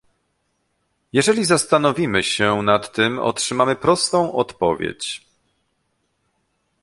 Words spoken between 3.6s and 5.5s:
prostą odpowiedź